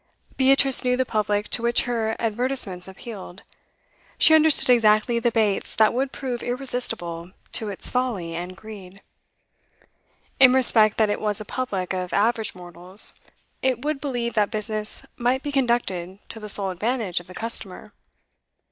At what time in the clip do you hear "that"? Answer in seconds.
5.75-5.93, 10.97-11.11, 14.33-14.49